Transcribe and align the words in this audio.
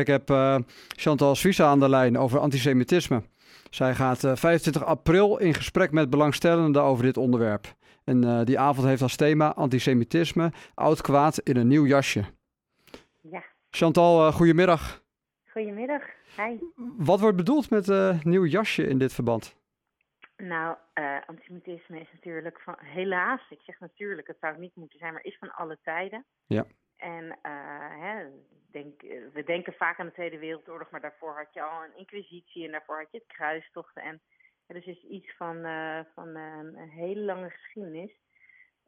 Ik 0.00 0.06
heb 0.06 0.30
uh, 0.30 0.58
Chantal 0.96 1.34
Suisse 1.34 1.64
aan 1.64 1.80
de 1.80 1.88
lijn 1.88 2.18
over 2.18 2.38
antisemitisme. 2.38 3.22
Zij 3.70 3.94
gaat 3.94 4.24
uh, 4.24 4.36
25 4.36 4.84
april 4.84 5.38
in 5.38 5.54
gesprek 5.54 5.90
met 5.90 6.10
belangstellenden 6.10 6.82
over 6.82 7.04
dit 7.04 7.16
onderwerp. 7.16 7.74
En 8.04 8.22
uh, 8.22 8.44
die 8.44 8.58
avond 8.58 8.86
heeft 8.86 9.02
als 9.02 9.16
thema 9.16 9.54
antisemitisme, 9.54 10.52
oud 10.74 11.00
kwaad 11.00 11.38
in 11.38 11.56
een 11.56 11.68
nieuw 11.68 11.86
jasje. 11.86 12.24
Ja. 13.20 13.42
Chantal, 13.70 14.32
goedemiddag. 14.32 15.02
Goedemiddag, 15.50 16.02
hi. 16.36 16.58
Wat 16.96 17.20
wordt 17.20 17.36
bedoeld 17.36 17.70
met 17.70 17.86
nieuw 18.24 18.44
jasje 18.44 18.86
in 18.86 18.98
dit 18.98 19.12
verband? 19.12 19.56
Nou, 20.36 20.76
antisemitisme 21.26 22.00
is 22.00 22.08
natuurlijk 22.12 22.60
van, 22.60 22.74
helaas, 22.78 23.40
ik 23.50 23.60
zeg 23.60 23.80
natuurlijk, 23.80 24.26
het 24.26 24.36
zou 24.40 24.58
niet 24.58 24.74
moeten 24.74 24.98
zijn, 24.98 25.12
maar 25.12 25.24
is 25.24 25.36
van 25.38 25.52
alle 25.54 25.78
tijden. 25.82 26.24
Ja. 26.46 26.66
En 27.00 27.38
hè, 28.00 28.28
denk, 28.70 29.00
we 29.32 29.42
denken 29.44 29.72
vaak 29.72 29.98
aan 29.98 30.06
de 30.06 30.12
Tweede 30.12 30.38
Wereldoorlog, 30.38 30.90
maar 30.90 31.00
daarvoor 31.00 31.36
had 31.36 31.54
je 31.54 31.62
al 31.62 31.84
een 31.84 31.96
inquisitie 31.96 32.64
en 32.64 32.70
daarvoor 32.70 32.98
had 32.98 33.10
je 33.10 33.18
het 33.18 33.36
kruistochten. 33.36 34.02
En 34.02 34.20
dus 34.66 34.86
is 34.86 35.02
iets 35.02 35.36
van, 35.36 35.56
uh, 35.56 36.00
van 36.14 36.28
uh, 36.36 36.56
een 36.56 36.88
hele 36.88 37.20
lange 37.20 37.50
geschiedenis. 37.50 38.12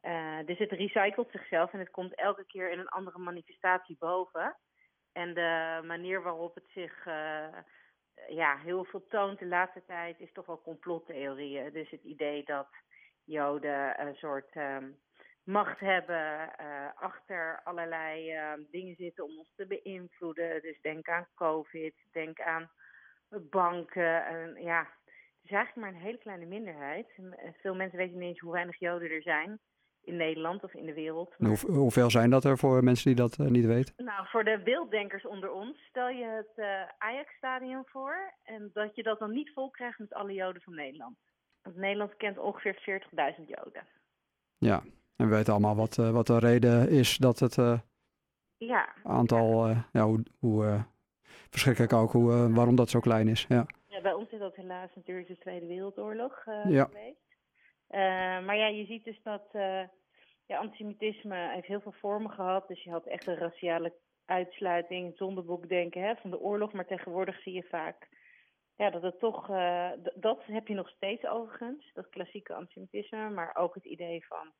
Uh, 0.01 0.39
dus 0.45 0.57
het 0.57 0.71
recycelt 0.71 1.31
zichzelf 1.31 1.73
en 1.73 1.79
het 1.79 1.89
komt 1.89 2.15
elke 2.15 2.45
keer 2.45 2.71
in 2.71 2.79
een 2.79 2.89
andere 2.89 3.19
manifestatie 3.19 3.95
boven. 3.99 4.57
En 5.11 5.33
de 5.33 5.81
manier 5.85 6.21
waarop 6.21 6.55
het 6.55 6.67
zich 6.67 7.05
ja, 8.27 8.57
heel 8.57 8.83
veel 8.83 9.07
toont 9.07 9.39
de 9.39 9.45
laatste 9.45 9.83
tijd 9.85 10.19
is 10.19 10.31
toch 10.31 10.45
wel 10.45 10.61
complottheorieën. 10.61 11.73
Dus 11.73 11.89
het 11.89 12.03
idee 12.03 12.43
dat 12.43 12.67
Joden 13.23 14.01
een 14.07 14.15
soort 14.15 14.55
um, 14.55 14.99
macht 15.43 15.79
hebben, 15.79 16.51
uh, 16.61 16.87
achter 16.95 17.61
allerlei 17.63 18.33
uh, 18.33 18.65
dingen 18.71 18.95
zitten 18.95 19.23
om 19.23 19.37
ons 19.37 19.51
te 19.55 19.67
beïnvloeden. 19.67 20.61
Dus 20.61 20.81
denk 20.81 21.09
aan 21.09 21.27
COVID, 21.35 21.95
denk 22.11 22.41
aan 22.41 22.69
banken. 23.49 24.25
En, 24.25 24.61
ja, 24.61 24.79
het 24.79 25.43
is 25.43 25.51
eigenlijk 25.51 25.75
maar 25.75 25.89
een 25.89 26.05
hele 26.05 26.17
kleine 26.17 26.45
minderheid. 26.45 27.07
Veel 27.61 27.75
mensen 27.75 27.97
weten 27.97 28.17
niet 28.17 28.27
eens 28.27 28.39
hoe 28.39 28.51
weinig 28.51 28.79
Joden 28.79 29.11
er 29.11 29.21
zijn 29.21 29.59
in 30.03 30.15
Nederland 30.15 30.63
of 30.63 30.73
in 30.73 30.85
de 30.85 30.93
wereld. 30.93 31.35
Maar... 31.37 31.49
Hoe, 31.49 31.71
hoeveel 31.71 32.09
zijn 32.09 32.29
dat 32.29 32.43
er 32.43 32.57
voor 32.57 32.83
mensen 32.83 33.05
die 33.05 33.15
dat 33.15 33.39
uh, 33.39 33.47
niet 33.47 33.65
weten? 33.65 34.05
Nou, 34.05 34.27
voor 34.27 34.43
de 34.43 34.61
beelddenkers 34.63 35.25
onder 35.25 35.51
ons, 35.51 35.77
stel 35.89 36.09
je 36.09 36.25
het 36.25 36.65
Ajax-stadion 36.97 37.85
voor 37.85 38.33
en 38.43 38.69
dat 38.73 38.95
je 38.95 39.03
dat 39.03 39.19
dan 39.19 39.31
niet 39.31 39.53
vol 39.53 39.69
krijgt 39.69 39.99
met 39.99 40.13
alle 40.13 40.33
Joden 40.33 40.61
van 40.61 40.75
Nederland. 40.75 41.17
Want 41.61 41.75
Nederland 41.75 42.15
kent 42.17 42.37
ongeveer 42.37 43.01
40.000 43.39 43.45
Joden. 43.45 43.87
Ja, 44.57 44.83
en 45.15 45.29
we 45.29 45.35
weten 45.35 45.53
allemaal 45.53 45.75
wat, 45.75 45.97
uh, 45.97 46.09
wat 46.09 46.27
de 46.27 46.39
reden 46.39 46.89
is 46.89 47.17
dat 47.17 47.39
het 47.39 47.57
uh, 47.57 47.79
ja. 48.57 48.93
aantal, 49.03 49.67
ja, 49.91 50.05
hoe, 50.05 50.23
hoe 50.39 50.85
verschrikkelijk 51.49 51.93
ook, 51.93 52.11
hoe, 52.11 52.53
waarom 52.53 52.75
dat 52.75 52.89
zo 52.89 52.99
klein 52.99 53.27
is. 53.27 53.45
Ja. 53.49 53.65
ja, 53.87 54.01
bij 54.01 54.13
ons 54.13 54.31
is 54.31 54.39
dat 54.39 54.55
helaas 54.55 54.89
natuurlijk 54.95 55.27
de 55.27 55.37
Tweede 55.37 55.65
Wereldoorlog 55.65 56.43
ja. 56.67 56.85
geweest. 56.85 57.37
maar 58.45 58.57
ja, 58.57 58.67
je 58.67 58.85
ziet 58.85 59.03
dus 59.03 59.19
dat 59.23 59.47
ja, 60.45 60.57
antisemitisme 60.57 61.51
heeft 61.53 61.67
heel 61.67 61.81
veel 61.81 61.95
vormen 61.99 62.31
gehad. 62.31 62.67
Dus 62.67 62.83
je 62.83 62.89
had 62.89 63.05
echt 63.05 63.27
een 63.27 63.37
raciale 63.37 63.93
uitsluiting, 64.25 65.17
zondeboekdenken 65.17 66.01
hè, 66.01 66.15
van 66.15 66.29
de 66.29 66.39
oorlog. 66.39 66.73
Maar 66.73 66.85
tegenwoordig 66.85 67.41
zie 67.41 67.53
je 67.53 67.63
vaak 67.63 68.07
ja, 68.75 68.89
dat 68.89 69.01
het 69.01 69.19
toch, 69.19 69.47
dat 70.15 70.43
heb 70.45 70.67
je 70.67 70.73
nog 70.73 70.89
steeds 70.89 71.25
overigens, 71.25 71.91
dat 71.93 72.09
klassieke 72.09 72.53
antisemitisme. 72.53 73.29
Maar 73.29 73.55
ook 73.55 73.73
het 73.75 73.85
idee 73.85 74.25
van 74.25 74.53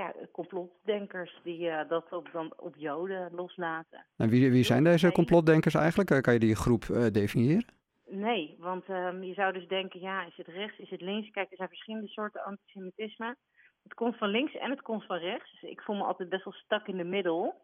ja, 0.00 0.14
complotdenkers 0.32 1.40
die 1.42 1.60
uh, 1.60 1.88
dat 1.88 2.12
op, 2.12 2.28
dan 2.32 2.52
op 2.56 2.74
Joden 2.76 3.34
loslaten. 3.34 4.06
En 4.16 4.28
wie, 4.28 4.50
wie 4.50 4.64
zijn 4.64 4.84
deze 4.84 5.12
complotdenkers 5.12 5.74
eigenlijk? 5.74 6.22
Kan 6.22 6.32
je 6.32 6.38
die 6.38 6.54
groep 6.54 6.84
uh, 6.84 7.06
definiëren? 7.06 7.64
Nee, 8.06 8.56
want 8.58 8.88
um, 8.88 9.22
je 9.22 9.34
zou 9.34 9.52
dus 9.52 9.68
denken, 9.68 10.00
ja, 10.00 10.26
is 10.26 10.36
het 10.36 10.46
rechts, 10.46 10.78
is 10.78 10.90
het 10.90 11.00
links? 11.00 11.30
Kijk, 11.30 11.50
er 11.50 11.56
zijn 11.56 11.68
verschillende 11.68 12.08
soorten 12.08 12.44
antisemitisme. 12.44 13.36
Het 13.82 13.94
komt 13.94 14.16
van 14.16 14.28
links 14.28 14.54
en 14.56 14.70
het 14.70 14.82
komt 14.82 15.04
van 15.06 15.16
rechts. 15.16 15.50
Dus 15.50 15.70
ik 15.70 15.80
voel 15.80 15.96
me 15.96 16.04
altijd 16.04 16.28
best 16.28 16.44
wel 16.44 16.54
stak 16.54 16.86
in 16.86 16.96
de 16.96 17.04
middel. 17.04 17.54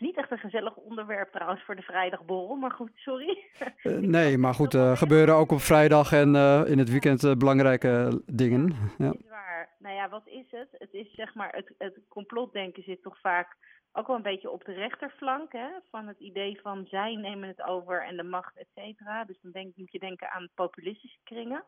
Niet 0.00 0.16
echt 0.16 0.30
een 0.30 0.38
gezellig 0.38 0.76
onderwerp 0.76 1.32
trouwens 1.32 1.62
voor 1.64 1.76
de 1.76 1.82
vrijdagborrel, 1.82 2.56
maar 2.56 2.70
goed, 2.70 2.90
sorry. 2.94 3.38
Uh, 3.82 3.98
nee, 3.98 4.38
maar 4.38 4.54
goed, 4.54 4.74
er 4.74 4.96
gebeuren 4.96 5.34
ook 5.34 5.52
op 5.52 5.60
vrijdag 5.60 6.12
en 6.12 6.34
in 6.66 6.78
het 6.78 6.90
weekend 6.90 7.38
belangrijke 7.38 8.22
dingen. 8.26 8.74
Ja. 8.98 9.14
Nou 9.78 9.94
ja, 9.94 10.08
wat 10.08 10.26
is 10.26 10.50
het? 10.50 10.68
Het 10.70 10.92
is 10.92 11.14
zeg 11.14 11.34
maar, 11.34 11.54
het, 11.54 11.74
het 11.78 12.00
complotdenken 12.08 12.82
zit 12.82 13.02
toch 13.02 13.20
vaak 13.20 13.56
ook 13.92 14.06
wel 14.06 14.16
een 14.16 14.22
beetje 14.22 14.50
op 14.50 14.64
de 14.64 14.72
rechterflank, 14.72 15.52
hè? 15.52 15.68
Van 15.90 16.06
het 16.06 16.18
idee 16.18 16.60
van 16.60 16.86
zij 16.86 17.14
nemen 17.14 17.48
het 17.48 17.62
over 17.62 18.04
en 18.04 18.16
de 18.16 18.22
macht, 18.22 18.56
et 18.56 18.68
cetera. 18.74 19.24
Dus 19.24 19.40
dan 19.40 19.52
denk, 19.52 19.76
moet 19.76 19.92
je 19.92 19.98
denken 19.98 20.30
aan 20.30 20.48
populistische 20.54 21.18
kringen. 21.24 21.64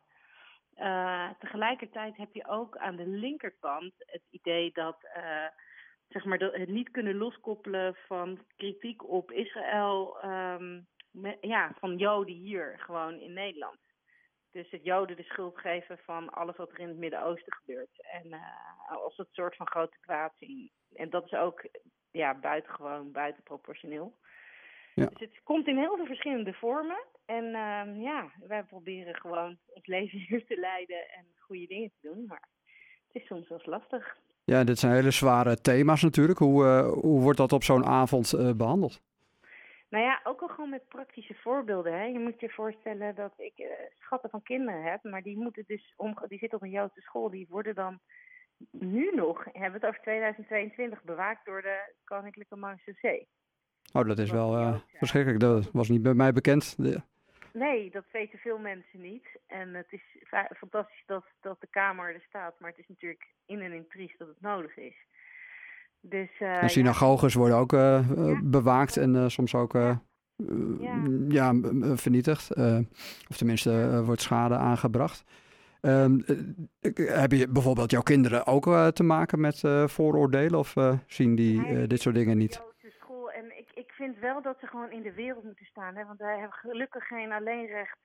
Uh, 0.76 1.30
tegelijkertijd 1.38 2.16
heb 2.16 2.34
je 2.34 2.48
ook 2.48 2.76
aan 2.76 2.96
de 2.96 3.06
linkerkant 3.06 3.92
het 3.98 4.22
idee 4.30 4.70
dat, 4.72 4.96
uh, 5.16 5.46
zeg 6.12 6.24
maar, 6.24 6.38
het 6.38 6.68
niet 6.68 6.90
kunnen 6.90 7.16
loskoppelen 7.16 7.94
van 8.06 8.38
kritiek 8.56 9.08
op 9.08 9.30
Israël, 9.30 10.24
um, 10.24 10.86
me, 11.10 11.36
ja, 11.40 11.74
van 11.78 11.96
Joden 11.96 12.34
hier 12.34 12.74
gewoon 12.78 13.20
in 13.20 13.32
Nederland. 13.32 13.78
Dus 14.50 14.70
het 14.70 14.84
Joden 14.84 15.16
de 15.16 15.22
schuld 15.22 15.58
geven 15.58 15.98
van 15.98 16.28
alles 16.28 16.56
wat 16.56 16.70
er 16.70 16.78
in 16.78 16.88
het 16.88 16.96
Midden-Oosten 16.96 17.52
gebeurt. 17.52 18.02
En 18.12 18.26
uh, 18.26 18.90
als 18.90 19.16
het 19.16 19.28
soort 19.30 19.56
van 19.56 19.66
grote 19.66 19.96
kwaad 20.00 20.32
zien. 20.38 20.70
En 20.94 21.10
dat 21.10 21.24
is 21.24 21.32
ook 21.32 21.68
ja, 22.10 22.34
buitengewoon, 22.34 23.12
buitenproportioneel. 23.12 24.18
Ja. 24.94 25.06
Dus 25.06 25.20
het 25.20 25.42
komt 25.42 25.66
in 25.66 25.78
heel 25.78 25.96
veel 25.96 26.06
verschillende 26.06 26.52
vormen. 26.52 27.04
En 27.24 27.44
uh, 27.44 28.02
ja, 28.02 28.32
wij 28.46 28.64
proberen 28.64 29.14
gewoon 29.14 29.58
ons 29.66 29.86
leven 29.86 30.18
hier 30.26 30.46
te 30.46 30.56
leiden 30.56 31.10
en 31.10 31.26
goede 31.38 31.66
dingen 31.66 31.92
te 32.00 32.08
doen. 32.08 32.26
Maar 32.26 32.48
het 33.06 33.22
is 33.22 33.26
soms 33.26 33.48
wel 33.48 33.60
lastig. 33.64 34.16
Ja, 34.44 34.64
dit 34.64 34.78
zijn 34.78 34.92
hele 34.92 35.10
zware 35.10 35.60
thema's 35.60 36.02
natuurlijk. 36.02 36.38
Hoe, 36.38 36.64
uh, 36.64 36.92
hoe 36.92 37.20
wordt 37.20 37.38
dat 37.38 37.52
op 37.52 37.62
zo'n 37.62 37.84
avond 37.84 38.34
uh, 38.34 38.52
behandeld? 38.52 39.02
Nou 39.88 40.04
ja, 40.04 40.20
ook 40.24 40.40
al 40.40 40.48
gewoon 40.48 40.70
met 40.70 40.88
praktische 40.88 41.34
voorbeelden. 41.34 41.92
Hè. 41.92 42.04
Je 42.04 42.18
moet 42.18 42.40
je 42.40 42.48
voorstellen 42.48 43.14
dat 43.14 43.32
ik 43.36 43.52
uh, 43.56 43.66
schatten 43.98 44.30
van 44.30 44.42
kinderen 44.42 44.82
heb, 44.82 45.02
maar 45.02 45.22
die 45.22 45.36
moeten 45.38 45.64
dus 45.66 45.94
om, 45.96 46.16
die 46.28 46.38
zitten 46.38 46.58
op 46.58 46.64
een 46.64 46.70
Joodse 46.70 47.00
school. 47.00 47.30
Die 47.30 47.46
worden 47.50 47.74
dan 47.74 47.98
nu 48.70 49.10
nog, 49.14 49.44
hebben 49.44 49.80
we 49.80 49.86
het 49.86 49.86
over 49.86 50.00
2022, 50.02 51.02
bewaakt 51.02 51.46
door 51.46 51.62
de 51.62 51.92
Koninklijke 52.04 52.56
Marechaussee. 52.56 53.28
Oh, 53.92 54.06
dat 54.06 54.18
is 54.18 54.30
wel 54.30 54.80
verschrikkelijk. 54.92 55.40
Dat 55.40 55.70
was 55.72 55.88
niet 55.88 56.02
bij 56.02 56.14
mij 56.14 56.32
bekend. 56.32 56.76
De... 56.76 57.02
Nee, 57.52 57.90
dat 57.90 58.04
weten 58.12 58.38
veel 58.38 58.58
mensen 58.58 59.00
niet. 59.00 59.26
En 59.46 59.74
het 59.74 59.86
is 59.90 60.02
fantastisch 60.56 61.02
dat, 61.06 61.24
dat 61.40 61.60
de 61.60 61.66
Kamer 61.66 62.14
er 62.14 62.24
staat, 62.28 62.54
maar 62.58 62.70
het 62.70 62.78
is 62.78 62.88
natuurlijk 62.88 63.26
in 63.46 63.60
en 63.60 63.72
in 63.72 63.88
triest 63.88 64.18
dat 64.18 64.28
het 64.28 64.40
nodig 64.40 64.76
is. 64.76 64.94
Dus, 66.00 66.28
uh, 66.40 66.62
en 66.62 66.70
synagoges 66.70 67.32
ja. 67.32 67.38
worden 67.38 67.58
ook 67.58 67.72
uh, 67.72 68.08
ja. 68.16 68.40
bewaakt 68.42 68.96
en 68.96 69.14
uh, 69.14 69.28
soms 69.28 69.54
ook 69.54 69.72
ja. 69.72 70.02
ja. 71.28 71.54
vernietigd. 71.96 72.56
of 73.28 73.36
tenminste 73.36 74.02
wordt 74.04 74.20
schade 74.20 74.56
aangebracht. 74.56 75.24
Um, 75.80 76.24
heb 76.94 77.32
je 77.32 77.48
bijvoorbeeld 77.48 77.90
jouw 77.90 78.02
kinderen 78.02 78.46
ook 78.46 78.92
te 78.92 79.02
maken 79.02 79.40
met 79.40 79.62
vooroordelen 79.86 80.58
of 80.58 80.74
zien 81.06 81.34
die 81.34 81.86
dit 81.86 82.00
soort 82.00 82.14
dingen 82.14 82.38
niet? 82.38 82.62
School 82.98 83.30
en 83.30 83.58
ik, 83.58 83.68
ik 83.74 83.91
vind 84.02 84.18
wel 84.18 84.42
dat 84.42 84.58
ze 84.58 84.66
gewoon 84.66 84.90
in 84.90 85.02
de 85.02 85.12
wereld 85.12 85.44
moeten 85.44 85.66
staan. 85.66 85.96
Hè? 85.96 86.04
Want 86.04 86.18
wij 86.18 86.38
hebben 86.38 86.58
gelukkig 86.58 87.06
geen 87.06 87.32
alleenrecht. 87.32 87.98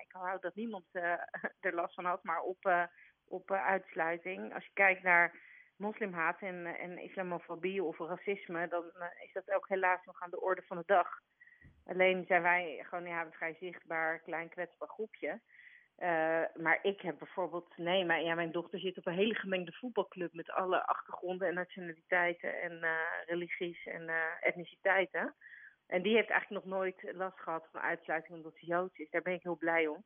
ik 0.00 0.12
hou 0.12 0.40
dat 0.40 0.54
niemand 0.54 0.84
er 1.60 1.74
last 1.74 1.94
van 1.94 2.04
had, 2.04 2.22
maar 2.22 2.40
op, 2.40 2.88
op 3.24 3.50
uitsluiting. 3.50 4.54
Als 4.54 4.64
je 4.64 4.70
kijkt 4.72 5.02
naar 5.02 5.34
moslimhaat 5.76 6.40
en, 6.40 6.66
en 6.66 6.98
islamofobie 6.98 7.82
of 7.82 7.98
racisme, 7.98 8.68
dan 8.68 8.84
is 9.24 9.32
dat 9.32 9.50
ook 9.50 9.68
helaas 9.68 10.04
nog 10.04 10.22
aan 10.22 10.30
de 10.30 10.40
orde 10.40 10.62
van 10.62 10.76
de 10.76 10.82
dag. 10.86 11.08
Alleen 11.86 12.24
zijn 12.26 12.42
wij 12.42 12.84
gewoon 12.88 13.06
ja, 13.06 13.24
een 13.24 13.32
vrij 13.32 13.56
zichtbaar, 13.60 14.18
klein 14.18 14.48
kwetsbaar 14.48 14.88
groepje. 14.88 15.40
Uh, 16.02 16.08
maar 16.62 16.78
ik 16.82 17.00
heb 17.00 17.18
bijvoorbeeld, 17.18 17.72
nee, 17.76 18.04
maar, 18.04 18.22
ja, 18.22 18.34
mijn 18.34 18.52
dochter 18.52 18.78
zit 18.78 18.98
op 18.98 19.06
een 19.06 19.14
hele 19.14 19.34
gemengde 19.34 19.72
voetbalclub 19.72 20.32
met 20.32 20.50
alle 20.50 20.86
achtergronden 20.86 21.48
en 21.48 21.54
nationaliteiten 21.54 22.60
en 22.62 22.72
uh, 22.72 22.90
religies 23.26 23.86
en 23.86 24.02
uh, 24.02 24.14
etniciteiten. 24.40 25.34
En 25.86 26.02
die 26.02 26.14
heeft 26.14 26.30
eigenlijk 26.30 26.64
nog 26.64 26.74
nooit 26.74 27.12
last 27.12 27.40
gehad 27.40 27.68
van 27.72 27.80
uitsluiting 27.80 28.36
omdat 28.36 28.52
ze 28.56 28.66
Joods 28.66 28.98
is. 28.98 29.10
Daar 29.10 29.22
ben 29.22 29.32
ik 29.32 29.42
heel 29.42 29.56
blij 29.56 29.86
om. 29.86 30.04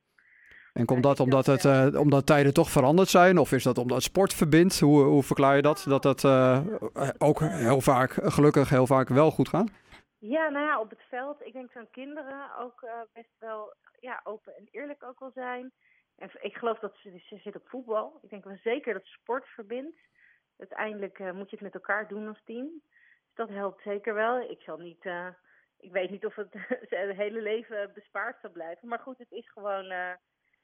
En 0.72 0.86
komt 0.86 1.02
dat 1.02 1.20
omdat, 1.20 1.46
het, 1.46 1.96
omdat 1.96 2.26
tijden 2.26 2.54
toch 2.54 2.70
veranderd 2.70 3.08
zijn? 3.08 3.38
Of 3.38 3.52
is 3.52 3.62
dat 3.62 3.78
omdat 3.78 4.02
sport 4.02 4.34
verbindt? 4.34 4.80
Hoe, 4.80 5.02
hoe 5.02 5.22
verklaar 5.22 5.56
je 5.56 5.62
dat? 5.62 5.84
Dat 5.88 6.24
uh, 6.24 6.60
ook 7.18 7.40
heel 7.40 7.80
vaak, 7.80 8.12
gelukkig 8.12 8.68
heel 8.68 8.86
vaak 8.86 9.08
wel 9.08 9.30
goed 9.30 9.48
gaat? 9.48 9.70
Ja, 10.18 10.48
nou 10.48 10.66
ja, 10.66 10.80
op 10.80 10.90
het 10.90 11.02
veld. 11.08 11.46
Ik 11.46 11.52
denk 11.52 11.72
dat 11.72 11.90
kinderen 11.90 12.58
ook 12.58 12.82
uh, 12.82 12.90
best 13.12 13.34
wel 13.38 13.74
ja, 14.02 14.20
open 14.24 14.56
en 14.56 14.68
eerlijk 14.70 15.02
ook 15.02 15.18
wel 15.18 15.30
zijn. 15.30 15.72
En 16.16 16.30
ik 16.40 16.56
geloof 16.56 16.78
dat 16.78 16.96
ze, 16.96 17.18
ze 17.18 17.36
zit 17.36 17.56
op 17.56 17.68
voetbal. 17.68 18.18
Ik 18.22 18.30
denk 18.30 18.44
wel 18.44 18.56
zeker 18.62 18.92
dat 18.92 19.04
sport 19.04 19.48
verbindt. 19.48 19.96
Uiteindelijk 20.58 21.18
moet 21.18 21.50
je 21.50 21.56
het 21.56 21.60
met 21.60 21.74
elkaar 21.74 22.08
doen 22.08 22.28
als 22.28 22.42
team. 22.44 22.66
Dus 23.24 23.34
dat 23.34 23.48
helpt 23.48 23.82
zeker 23.82 24.14
wel. 24.14 24.50
Ik 24.50 24.62
zal 24.62 24.76
niet 24.78 25.04
ik 25.82 25.92
weet 25.92 26.10
niet 26.10 26.26
of 26.26 26.34
het 26.34 26.52
het 26.88 27.16
hele 27.16 27.40
leven 27.40 27.92
bespaard 27.94 28.40
zal 28.40 28.50
blijven. 28.50 28.88
Maar 28.88 28.98
goed, 28.98 29.18
het 29.18 29.30
is 29.30 29.50
gewoon. 29.50 29.92
Uh, 29.92 30.08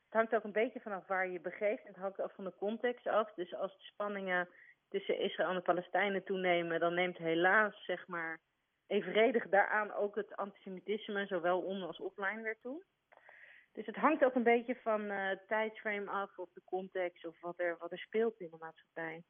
het 0.04 0.16
hangt 0.16 0.34
ook 0.34 0.44
een 0.44 0.62
beetje 0.62 0.80
vanaf 0.80 1.06
waar 1.06 1.28
je 1.28 1.40
begeeft. 1.40 1.86
Het 1.86 1.96
hangt 1.96 2.20
ook 2.20 2.32
van 2.32 2.44
de 2.44 2.54
context 2.56 3.06
af. 3.06 3.32
Dus 3.34 3.54
als 3.54 3.72
de 3.76 3.82
spanningen 3.82 4.48
tussen 4.88 5.18
Israël 5.18 5.48
en 5.48 5.54
de 5.54 5.60
Palestijnen 5.62 6.24
toenemen, 6.24 6.80
dan 6.80 6.94
neemt 6.94 7.16
helaas, 7.16 7.84
zeg 7.84 8.06
maar, 8.06 8.40
evenredig 8.86 9.48
daaraan 9.48 9.92
ook 9.92 10.14
het 10.14 10.36
antisemitisme, 10.36 11.26
zowel 11.26 11.60
on- 11.60 11.82
als 11.82 12.00
offline 12.00 12.42
weer 12.42 12.58
toe. 12.60 12.84
Dus 13.72 13.86
het 13.86 13.96
hangt 13.96 14.24
ook 14.24 14.34
een 14.34 14.42
beetje 14.42 14.76
van 14.76 15.10
het 15.10 15.48
tijdsframe 15.48 16.10
af, 16.10 16.38
of 16.38 16.48
de 16.52 16.62
context, 16.64 17.26
of 17.26 17.40
wat 17.40 17.58
er, 17.60 17.76
wat 17.78 17.92
er 17.92 17.98
speelt 17.98 18.40
in 18.40 18.50
de 18.50 18.56
maatschappij. 18.58 19.22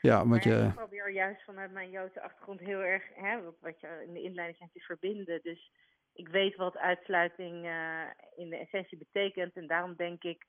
Ja, 0.00 0.26
want 0.26 0.44
je... 0.44 0.64
Ik 0.68 0.74
probeer 0.74 1.10
juist 1.10 1.44
vanuit 1.44 1.70
mijn 1.72 1.90
Joodse 1.90 2.22
achtergrond 2.22 2.60
heel 2.60 2.80
erg, 2.80 3.04
hè, 3.14 3.40
wat 3.60 3.80
je 3.80 4.02
in 4.06 4.12
de 4.12 4.22
inleiding 4.22 4.58
zei, 4.58 4.70
te 4.72 4.80
verbinden. 4.80 5.42
Dus 5.42 5.70
ik 6.12 6.28
weet 6.28 6.56
wat 6.56 6.76
uitsluiting 6.76 7.66
uh, 7.66 8.10
in 8.36 8.50
de 8.50 8.56
essentie 8.56 8.98
betekent. 8.98 9.56
En 9.56 9.66
daarom 9.66 9.94
denk 9.96 10.22
ik 10.22 10.46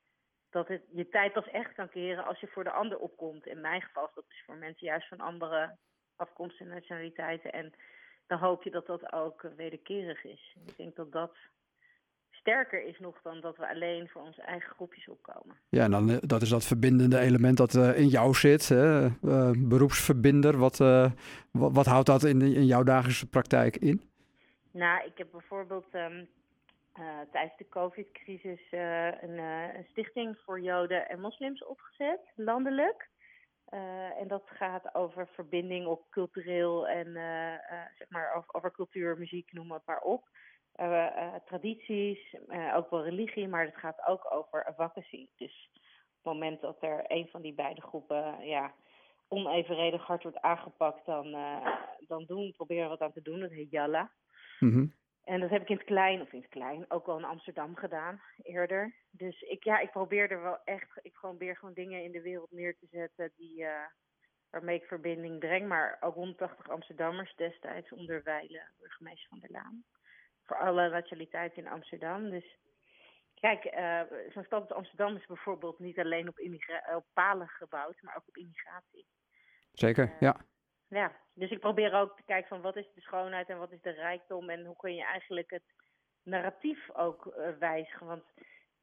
dat 0.49 0.67
het 0.67 0.83
je 0.91 1.09
tijd 1.09 1.33
pas 1.33 1.47
echt 1.47 1.73
kan 1.73 1.89
keren 1.89 2.25
als 2.25 2.39
je 2.39 2.47
voor 2.47 2.63
de 2.63 2.71
ander 2.71 2.97
opkomt. 2.97 3.45
In 3.45 3.61
mijn 3.61 3.81
geval 3.81 4.07
is 4.07 4.13
dat 4.13 4.27
dus 4.27 4.43
voor 4.45 4.55
mensen 4.55 4.87
juist 4.87 5.07
van 5.07 5.19
andere 5.19 5.77
afkomsten 6.15 6.65
en 6.65 6.73
nationaliteiten. 6.73 7.51
En 7.51 7.73
dan 8.27 8.39
hoop 8.39 8.63
je 8.63 8.71
dat 8.71 8.85
dat 8.85 9.13
ook 9.13 9.41
wederkerig 9.55 10.23
is. 10.23 10.55
Ik 10.65 10.77
denk 10.77 10.95
dat 10.95 11.11
dat 11.11 11.37
sterker 12.43 12.85
is 12.85 12.99
nog 12.99 13.21
dan 13.21 13.41
dat 13.41 13.57
we 13.57 13.69
alleen 13.69 14.07
voor 14.09 14.21
onze 14.21 14.41
eigen 14.41 14.69
groepjes 14.69 15.07
opkomen. 15.07 15.55
Ja, 15.69 15.83
en 15.83 15.91
dan 15.91 16.09
eh, 16.09 16.17
dat 16.19 16.41
is 16.41 16.49
dat 16.49 16.65
verbindende 16.65 17.19
element 17.19 17.57
dat 17.57 17.73
uh, 17.73 17.97
in 17.97 18.07
jou 18.07 18.33
zit, 18.33 18.69
hè? 18.69 19.05
Uh, 19.05 19.51
beroepsverbinder. 19.57 20.57
Wat, 20.57 20.77
wat, 20.77 21.11
wat, 21.51 21.85
houdt 21.85 22.07
dat 22.07 22.23
in, 22.23 22.41
in 22.41 22.65
jouw 22.65 22.83
dagelijkse 22.83 23.29
praktijk 23.29 23.77
in? 23.77 24.01
Nou, 24.71 25.05
ik 25.05 25.17
heb 25.17 25.27
bijvoorbeeld 25.31 25.85
um, 25.93 26.27
tijdens 27.31 27.57
de 27.57 27.67
COVID-crisis 27.69 28.61
een, 29.21 29.37
een, 29.37 29.85
stichting 29.89 30.37
voor 30.45 30.61
Joden 30.61 31.09
en 31.09 31.19
moslims 31.19 31.65
opgezet, 31.65 32.19
landelijk. 32.35 33.09
en 34.19 34.27
dat 34.27 34.43
gaat 34.45 34.95
over 34.95 35.27
verbinding 35.33 35.85
op 35.85 36.05
cultureel 36.09 36.87
en 36.87 37.13
zeg 37.97 38.09
maar 38.09 38.33
over, 38.35 38.53
over 38.53 38.71
cultuur, 38.71 39.17
muziek, 39.17 39.53
noem 39.53 39.71
het 39.71 39.85
maar 39.85 40.01
op. 40.01 40.29
Uh, 40.75 40.85
uh, 40.87 41.35
tradities, 41.45 42.35
uh, 42.49 42.75
ook 42.75 42.89
wel 42.89 43.03
religie, 43.03 43.47
maar 43.47 43.65
het 43.65 43.77
gaat 43.77 44.05
ook 44.07 44.33
over 44.33 44.65
advocacy. 44.65 45.27
Dus 45.35 45.69
op 45.73 46.23
het 46.23 46.33
moment 46.33 46.61
dat 46.61 46.83
er 46.83 47.03
een 47.07 47.27
van 47.27 47.41
die 47.41 47.53
beide 47.53 47.81
groepen 47.81 48.45
ja, 48.45 48.73
onevenredig 49.27 50.05
hard 50.05 50.23
wordt 50.23 50.41
aangepakt, 50.41 51.05
dan, 51.05 51.31
dan 52.07 52.25
doen, 52.25 52.53
proberen 52.55 52.83
we 52.83 52.89
wat 52.89 53.01
aan 53.01 53.11
te 53.11 53.21
doen. 53.21 53.39
Dat 53.39 53.51
heet 53.51 53.71
Jalla. 53.71 54.11
Mm-hmm. 54.59 54.93
En 55.23 55.39
dat 55.39 55.49
heb 55.49 55.61
ik 55.61 55.69
in 55.69 55.75
het 55.75 55.85
klein, 55.85 56.21
of 56.21 56.33
in 56.33 56.39
het 56.39 56.49
klein, 56.49 56.85
ook 56.87 57.05
wel 57.05 57.17
in 57.17 57.23
Amsterdam 57.23 57.75
gedaan 57.75 58.21
eerder. 58.43 58.93
Dus 59.11 59.41
ik, 59.41 59.63
ja, 59.63 59.79
ik 59.79 59.91
probeer 59.91 60.31
er 60.31 60.41
wel 60.41 60.57
echt, 60.63 60.99
ik 61.01 61.13
probeer 61.13 61.55
gewoon 61.55 61.73
dingen 61.73 62.03
in 62.03 62.11
de 62.11 62.21
wereld 62.21 62.51
neer 62.51 62.77
te 62.77 62.87
zetten 62.91 63.31
die, 63.35 63.65
waarmee 64.49 64.75
ik 64.75 64.87
verbinding 64.87 65.39
breng. 65.39 65.67
Maar 65.67 65.97
ook 65.99 66.15
180 66.15 66.69
Amsterdammers 66.69 67.35
destijds 67.35 67.91
onder 67.91 68.23
Weilen, 68.23 68.71
burgemeester 68.79 69.29
van 69.29 69.39
der 69.39 69.51
Laan 69.51 69.83
voor 70.45 70.57
alle 70.57 70.89
nationaliteiten 70.89 71.63
in 71.63 71.71
Amsterdam. 71.71 72.29
Dus 72.29 72.57
kijk, 73.39 73.65
uh, 73.65 74.01
zo'n 74.33 74.43
stad 74.43 74.61
als 74.61 74.77
Amsterdam 74.77 75.15
is 75.15 75.25
bijvoorbeeld 75.25 75.79
niet 75.79 75.99
alleen 75.99 76.27
op, 76.27 76.39
op 76.95 77.05
palen 77.13 77.47
gebouwd, 77.47 78.01
maar 78.01 78.15
ook 78.15 78.27
op 78.27 78.37
immigratie. 78.37 79.05
Zeker, 79.71 80.05
uh, 80.05 80.19
ja. 80.19 80.35
Ja, 80.87 81.11
dus 81.33 81.49
ik 81.49 81.59
probeer 81.59 81.93
ook 81.93 82.15
te 82.15 82.23
kijken 82.23 82.49
van 82.49 82.61
wat 82.61 82.75
is 82.75 82.87
de 82.95 83.01
schoonheid 83.01 83.49
en 83.49 83.57
wat 83.57 83.71
is 83.71 83.81
de 83.81 83.91
rijkdom 83.91 84.49
en 84.49 84.65
hoe 84.65 84.75
kun 84.75 84.95
je 84.95 85.03
eigenlijk 85.03 85.49
het 85.49 85.63
narratief 86.23 86.91
ook 86.91 87.25
uh, 87.25 87.49
wijzigen. 87.59 88.07
Want 88.07 88.23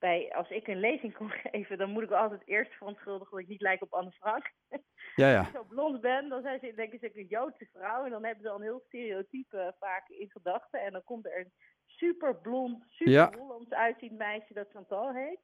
bij, 0.00 0.32
als 0.34 0.50
ik 0.50 0.66
een 0.66 0.80
lezing 0.80 1.14
kon 1.16 1.30
geven, 1.44 1.78
dan 1.78 1.90
moet 1.90 2.02
ik 2.02 2.10
altijd 2.10 2.42
eerst 2.44 2.72
verontschuldigen 2.72 3.30
dat 3.30 3.40
ik 3.40 3.48
niet 3.48 3.60
lijk 3.60 3.82
op 3.82 3.92
Anne 3.92 4.10
Frank. 4.12 4.50
Ja, 5.16 5.30
ja. 5.30 5.38
Als 5.38 5.48
ik 5.48 5.54
zo 5.54 5.64
blond 5.68 6.00
ben, 6.00 6.28
dan 6.28 6.42
zijn 6.42 6.58
ze, 6.60 6.72
denken 6.76 6.98
ze 6.98 7.06
ik 7.06 7.16
een 7.16 7.26
Joodse 7.28 7.68
vrouw. 7.72 8.04
En 8.04 8.10
dan 8.10 8.24
hebben 8.24 8.42
ze 8.44 8.50
al 8.50 8.56
een 8.56 8.62
heel 8.62 8.82
stereotype 8.86 9.74
vaak 9.78 10.08
in 10.08 10.30
gedachten. 10.30 10.80
En 10.80 10.92
dan 10.92 11.04
komt 11.04 11.26
er 11.26 11.38
een 11.38 11.52
super 11.86 12.36
blond, 12.36 12.84
super 12.88 13.12
Ja. 13.12 13.32
Hollands 13.38 13.70
uitziend 13.70 14.18
meisje 14.18 14.54
dat 14.54 14.68
Chantal 14.72 15.12
heet. 15.14 15.38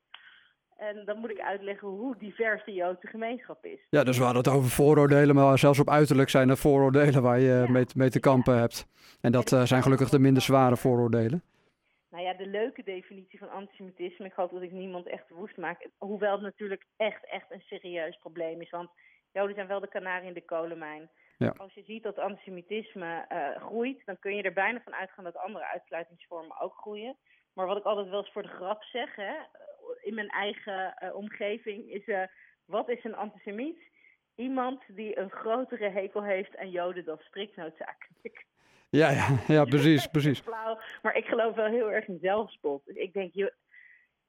En 0.76 1.04
dan 1.04 1.18
moet 1.18 1.30
ik 1.30 1.40
uitleggen 1.40 1.88
hoe 1.88 2.16
divers 2.18 2.64
de 2.64 2.72
Joodse 2.72 3.06
gemeenschap 3.06 3.64
is. 3.64 3.86
Ja, 3.90 4.04
dus 4.04 4.18
we 4.18 4.24
hadden 4.24 4.42
het 4.42 4.52
over 4.52 4.70
vooroordelen, 4.70 5.34
maar 5.34 5.58
zelfs 5.58 5.78
op 5.78 5.90
uiterlijk 5.90 6.28
zijn 6.28 6.48
er 6.48 6.56
vooroordelen 6.56 7.22
waar 7.22 7.40
je 7.40 7.64
Ja. 7.66 7.70
mee, 7.72 7.84
mee 7.96 8.10
te 8.10 8.20
kampen 8.20 8.58
hebt. 8.58 8.86
En 9.20 9.32
dat 9.32 9.52
eh, 9.52 9.62
zijn 9.62 9.82
gelukkig 9.82 10.08
de 10.08 10.18
minder 10.18 10.42
zware 10.42 10.76
vooroordelen. 10.76 11.42
Nou 12.10 12.24
ja, 12.24 12.34
de 12.34 12.46
leuke 12.46 12.82
definitie 12.82 13.38
van 13.38 13.50
antisemitisme, 13.50 14.26
ik 14.26 14.32
hoop 14.32 14.50
dat 14.50 14.62
ik 14.62 14.72
niemand 14.72 15.06
echt 15.06 15.30
woest 15.30 15.56
maak. 15.56 15.88
Hoewel 15.98 16.32
het 16.32 16.40
natuurlijk 16.40 16.86
echt, 16.96 17.26
echt 17.26 17.50
een 17.50 17.60
serieus 17.60 18.16
probleem 18.16 18.60
is. 18.60 18.70
Want 18.70 18.90
Joden 19.32 19.54
zijn 19.54 19.66
wel 19.66 19.80
de 19.80 19.88
kanarie 19.88 20.28
in 20.28 20.34
de 20.34 20.44
kolenmijn. 20.44 21.10
Ja. 21.38 21.54
Als 21.56 21.74
je 21.74 21.82
ziet 21.82 22.02
dat 22.02 22.18
antisemitisme 22.18 23.24
eh, 23.28 23.62
groeit, 23.62 24.04
dan 24.04 24.18
kun 24.18 24.36
je 24.36 24.42
er 24.42 24.52
bijna 24.52 24.80
van 24.80 24.94
uitgaan 24.94 25.24
dat 25.24 25.36
andere 25.36 25.66
uitsluitingsvormen 25.66 26.60
ook 26.60 26.74
groeien. 26.74 27.16
Maar 27.52 27.66
wat 27.66 27.76
ik 27.76 27.84
altijd 27.84 28.08
wel 28.08 28.18
eens 28.18 28.32
voor 28.32 28.42
de 28.42 28.48
grap 28.48 28.82
zeg, 28.82 29.16
hè, 29.16 29.34
in 30.02 30.14
mijn 30.14 30.28
eigen 30.28 30.94
eh, 30.94 31.14
omgeving, 31.14 31.90
is 31.90 32.04
eh, 32.06 32.22
wat 32.64 32.88
is 32.88 33.04
een 33.04 33.14
antisemiet? 33.14 33.78
Iemand 34.34 34.82
die 34.88 35.18
een 35.18 35.30
grotere 35.30 35.88
hekel 35.88 36.22
heeft 36.22 36.56
aan 36.56 36.70
Joden 36.70 37.04
dan 37.04 37.18
strikt 37.18 37.56
noodzakelijk. 37.56 38.46
Ja, 38.90 39.10
ja, 39.10 39.38
ja 39.46 39.64
precies, 39.64 40.06
precies. 40.06 40.40
Flauw, 40.40 40.78
maar 41.02 41.16
ik 41.16 41.24
geloof 41.24 41.54
wel 41.54 41.66
heel 41.66 41.92
erg 41.92 42.08
in 42.08 42.18
zelfspot. 42.20 42.84
Dus 42.84 42.96
ik 42.96 43.12
denk, 43.12 43.34
je, 43.34 43.54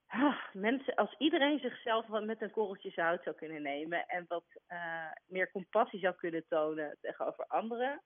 ah, 0.08 0.38
mensen, 0.54 0.96
als 0.96 1.16
iedereen 1.18 1.60
zichzelf 1.60 2.08
wat 2.08 2.24
met 2.24 2.42
een 2.42 2.52
korreltje 2.52 2.90
zout 2.90 3.24
zou 3.24 3.36
kunnen 3.36 3.62
nemen 3.62 4.06
en 4.08 4.26
wat 4.28 4.46
eh, 4.66 5.12
meer 5.26 5.52
compassie 5.52 6.00
zou 6.00 6.16
kunnen 6.16 6.46
tonen 6.50 6.98
tegenover 7.02 7.46
anderen, 7.48 8.02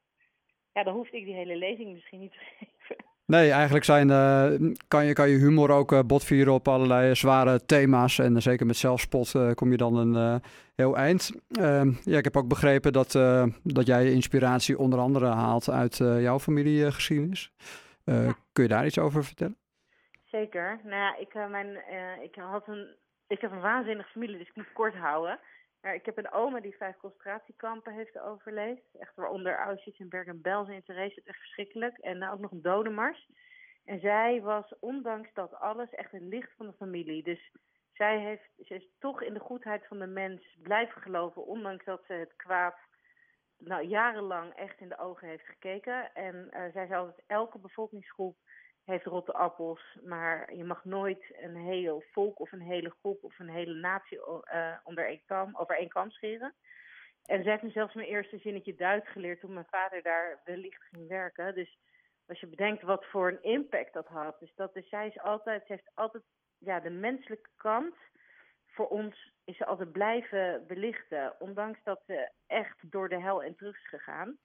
ja, 0.73 0.83
dan 0.83 0.93
hoefde 0.93 1.17
ik 1.17 1.25
die 1.25 1.35
hele 1.35 1.55
lezing 1.55 1.93
misschien 1.93 2.19
niet 2.19 2.31
te 2.31 2.39
geven. 2.57 3.10
Nee, 3.31 3.51
eigenlijk 3.51 3.85
zijn, 3.85 4.09
eh, 4.09 4.69
kan, 4.87 5.05
je, 5.05 5.13
kan 5.13 5.29
je 5.29 5.37
humor 5.37 5.69
ook 5.69 5.91
eh, 5.91 5.99
botvieren 6.05 6.53
op 6.53 6.67
allerlei 6.67 7.15
zware 7.15 7.65
thema's. 7.65 8.19
En 8.19 8.35
eh, 8.35 8.41
zeker 8.41 8.65
met 8.65 8.75
zelfspot 8.77 9.35
eh, 9.35 9.51
kom 9.51 9.71
je 9.71 9.77
dan 9.77 9.95
een 9.95 10.15
eh, 10.15 10.49
heel 10.75 10.97
eind. 10.97 11.31
Ehm, 11.51 11.91
ja, 12.03 12.17
ik 12.17 12.23
heb 12.23 12.37
ook 12.37 12.47
begrepen 12.47 12.93
dat, 12.93 13.15
eh, 13.15 13.43
dat 13.63 13.87
jij 13.87 14.03
je 14.03 14.11
inspiratie 14.13 14.77
onder 14.77 14.99
andere 14.99 15.25
haalt 15.25 15.69
uit 15.69 15.99
eh, 15.99 16.21
jouw 16.21 16.39
familiegeschiedenis. 16.39 17.51
Eh, 18.05 18.25
Ja. 18.25 18.33
Kun 18.51 18.63
je 18.63 18.69
daar 18.69 18.85
iets 18.85 18.99
over 18.99 19.23
vertellen? 19.23 19.57
Zeker. 20.23 20.79
Nou 20.83 20.95
ja, 20.95 21.17
ik, 21.17 21.33
eh, 21.33 21.47
mijn, 21.49 21.67
eh, 21.75 22.23
ik, 22.23 22.35
had 22.35 22.67
een, 22.67 22.95
ik 23.27 23.41
heb 23.41 23.51
een 23.51 23.61
waanzinnige 23.61 24.09
familie, 24.09 24.37
dus 24.37 24.47
ik 24.47 24.55
moet 24.55 24.73
kort 24.73 24.95
houden. 24.95 25.39
Maar 25.81 25.95
ik 25.95 26.05
heb 26.05 26.17
een 26.17 26.31
oma 26.31 26.59
die 26.59 26.75
vijf 26.75 26.97
concentratiekampen 26.97 27.93
heeft 27.93 28.19
overleefd. 28.19 28.95
Echt 28.99 29.15
waaronder 29.15 29.57
Auschwitz 29.57 29.99
en 29.99 30.09
Bergen-Belsen 30.09 30.73
in 30.73 30.83
Therese. 30.83 31.21
Echt 31.25 31.37
verschrikkelijk. 31.37 31.97
En 31.97 32.17
nou 32.17 32.33
ook 32.33 32.39
nog 32.39 32.51
een 32.51 32.61
dodenmars. 32.61 33.29
En 33.85 33.99
zij 33.99 34.41
was, 34.41 34.73
ondanks 34.79 35.33
dat 35.33 35.53
alles, 35.53 35.89
echt 35.89 36.11
het 36.11 36.21
licht 36.21 36.51
van 36.57 36.67
de 36.67 36.73
familie. 36.73 37.23
Dus 37.23 37.51
zij 37.93 38.19
heeft, 38.19 38.49
ze 38.65 38.75
is 38.75 38.87
toch 38.99 39.21
in 39.21 39.33
de 39.33 39.39
goedheid 39.39 39.87
van 39.87 39.99
de 39.99 40.07
mens 40.07 40.57
blijven 40.61 41.01
geloven. 41.01 41.45
Ondanks 41.45 41.85
dat 41.85 42.03
ze 42.07 42.13
het 42.13 42.35
kwaad 42.35 42.75
nou, 43.57 43.83
jarenlang 43.83 44.53
echt 44.53 44.79
in 44.79 44.89
de 44.89 44.97
ogen 44.97 45.27
heeft 45.27 45.45
gekeken. 45.45 46.13
En 46.13 46.49
eh, 46.51 46.71
zij 46.71 46.87
zei 46.87 46.99
altijd, 46.99 47.23
elke 47.27 47.57
bevolkingsgroep 47.57 48.37
heeft 48.85 49.05
rotte 49.05 49.33
appels. 49.33 49.97
Maar 50.03 50.55
je 50.55 50.63
mag 50.63 50.85
nooit 50.85 51.33
een 51.41 51.55
heel 51.55 52.03
volk 52.11 52.39
of 52.39 52.51
een 52.51 52.61
hele 52.61 52.89
groep 52.89 53.23
of 53.23 53.39
een 53.39 53.49
hele 53.49 53.73
natie 53.73 54.19
eh, 54.43 54.77
onder 54.83 55.05
één 55.05 55.21
kam, 55.25 55.55
over 55.57 55.77
één 55.77 55.89
kam 55.89 56.11
scheren. 56.11 56.53
En 57.25 57.43
zij 57.43 57.51
heeft 57.51 57.63
me 57.63 57.69
zelfs 57.69 57.93
mijn 57.93 58.07
eerste 58.07 58.37
zinnetje 58.37 58.75
Duits 58.75 59.09
geleerd 59.09 59.39
toen 59.39 59.53
mijn 59.53 59.67
vader 59.69 60.01
daar 60.01 60.41
wellicht 60.45 60.83
ging 60.83 61.07
werken. 61.07 61.55
Dus 61.55 61.77
als 62.27 62.39
je 62.39 62.47
bedenkt 62.47 62.81
wat 62.81 63.05
voor 63.05 63.27
een 63.27 63.43
impact 63.43 63.93
dat 63.93 64.07
had. 64.07 64.39
Dus 64.39 64.55
dat 64.55 64.75
is, 64.75 64.89
zij 64.89 65.07
is 65.07 65.19
altijd, 65.19 65.67
heeft 65.67 65.91
altijd 65.93 66.23
ja, 66.57 66.79
de 66.79 66.89
menselijke 66.89 67.49
kant 67.55 67.95
voor 68.65 68.87
ons 68.87 69.31
is 69.45 69.57
ze 69.57 69.65
altijd 69.65 69.91
blijven 69.91 70.63
belichten. 70.67 71.35
Ondanks 71.39 71.79
dat 71.83 72.01
ze 72.05 72.31
echt 72.47 72.91
door 72.91 73.09
de 73.09 73.21
hel 73.21 73.43
en 73.43 73.55
terug 73.55 73.77
is 73.77 73.87
gegaan. 73.87 74.37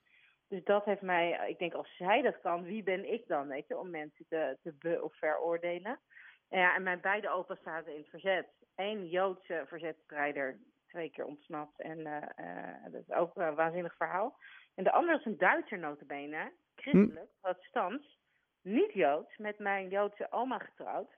Dus 0.48 0.64
dat 0.64 0.84
heeft 0.84 1.02
mij, 1.02 1.48
ik 1.48 1.58
denk 1.58 1.74
als 1.74 1.96
zij 1.96 2.22
dat 2.22 2.40
kan, 2.40 2.62
wie 2.62 2.82
ben 2.82 3.12
ik 3.12 3.26
dan, 3.26 3.48
weet 3.48 3.66
je, 3.68 3.78
om 3.78 3.90
mensen 3.90 4.26
te, 4.28 4.56
te 4.62 4.72
be- 4.78 5.02
of 5.02 5.16
veroordelen. 5.16 6.00
En 6.48 6.58
Ja, 6.60 6.74
en 6.74 6.82
mijn 6.82 7.00
beide 7.00 7.28
opa's 7.30 7.62
zaten 7.62 7.92
in 7.92 7.98
het 7.98 8.08
verzet. 8.08 8.46
Eén 8.74 9.08
Joodse 9.08 9.64
verzetstrijder, 9.66 10.58
twee 10.88 11.10
keer 11.10 11.24
ontsnapt. 11.24 11.80
En 11.80 12.06
eh, 12.06 12.74
eh, 12.76 12.92
dat 12.92 13.02
is 13.08 13.14
ook 13.14 13.36
een 13.36 13.54
waanzinnig 13.54 13.96
verhaal. 13.96 14.38
En 14.74 14.84
de 14.84 14.92
andere 14.92 15.18
is 15.18 15.24
een 15.24 15.38
Duitser 15.38 15.78
notabene, 15.78 16.52
christelijk, 16.74 17.30
protestants, 17.40 18.18
niet 18.62 18.92
Joods, 18.92 19.36
met 19.36 19.58
mijn 19.58 19.88
Joodse 19.88 20.26
oma 20.30 20.58
getrouwd. 20.58 21.14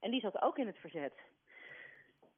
En 0.00 0.10
die 0.10 0.20
zat 0.20 0.42
ook 0.42 0.58
in 0.58 0.66
het 0.66 0.78
verzet. 0.78 1.14